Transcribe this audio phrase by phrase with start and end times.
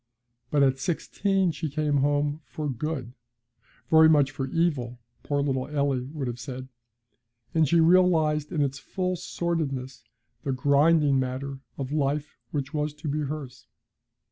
[0.49, 3.13] But at sixteen she came home 'for good';
[3.91, 6.69] very much for evil, poor little Eily would have said,
[7.53, 10.03] as she realised in its full sordidness
[10.41, 13.67] the grinding manner of life which was to be hers.